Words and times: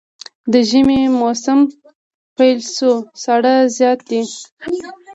د 0.51 0.53
ژمي 0.69 1.01
موسم 1.19 1.59
پيل 2.37 2.59
شو 2.75 2.91
ساړه 3.23 3.55
زيات 3.75 3.99
دی 4.09 4.21